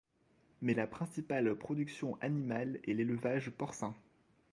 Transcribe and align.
Mais 0.63 0.73
la 0.73 0.87
principale 0.87 1.53
production 1.55 2.17
animale 2.21 2.79
est 2.87 2.93
l'élevage 2.95 3.51
porcin. 3.51 3.95